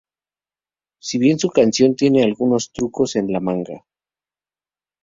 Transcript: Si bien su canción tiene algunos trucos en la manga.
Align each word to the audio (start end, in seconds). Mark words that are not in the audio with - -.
Si 0.97 1.19
bien 1.19 1.37
su 1.37 1.51
canción 1.51 1.95
tiene 1.95 2.23
algunos 2.23 2.71
trucos 2.71 3.15
en 3.17 3.31
la 3.31 3.39
manga. 3.39 3.85